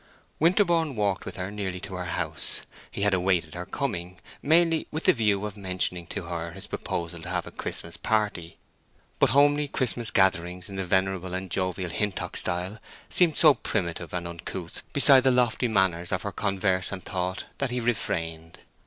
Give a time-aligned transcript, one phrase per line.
[0.39, 2.63] Winterborne walked with her nearly to her house.
[2.89, 7.21] He had awaited her coming, mainly with the view of mentioning to her his proposal
[7.21, 8.57] to have a Christmas party;
[9.19, 12.79] but homely Christmas gatherings in the venerable and jovial Hintock style
[13.09, 17.69] seemed so primitive and uncouth beside the lofty matters of her converse and thought that
[17.69, 18.57] he refrained.